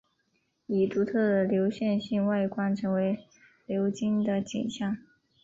[0.65, 3.19] 以独特的流线型外观成为
[3.67, 4.97] 流经的景象。